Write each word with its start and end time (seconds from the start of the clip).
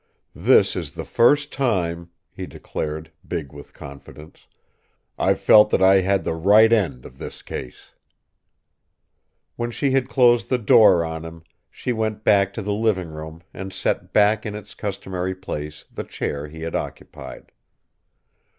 "This 0.33 0.75
is 0.75 0.93
the 0.93 1.05
first 1.05 1.53
time," 1.53 2.09
he 2.31 2.47
declared, 2.47 3.11
big 3.27 3.53
with 3.53 3.71
confidence, 3.75 4.47
"I've 5.19 5.39
felt 5.39 5.69
that 5.69 5.81
I 5.83 5.97
had 6.01 6.23
the 6.23 6.33
right 6.33 6.73
end 6.73 7.05
of 7.05 7.19
this 7.19 7.43
case." 7.43 7.91
When 9.57 9.69
she 9.69 9.91
had 9.91 10.09
closed 10.09 10.49
the 10.49 10.57
door 10.57 11.05
on 11.05 11.23
him, 11.23 11.43
she 11.69 11.93
went 11.93 12.23
back 12.23 12.51
to 12.55 12.63
the 12.63 12.73
living 12.73 13.09
room 13.09 13.43
and 13.53 13.71
set 13.71 14.11
back 14.11 14.43
in 14.43 14.55
its 14.55 14.73
customary 14.73 15.35
place 15.35 15.85
the 15.91 16.03
chair 16.03 16.47
he 16.47 16.61
had 16.61 16.75
occupied. 16.75 17.51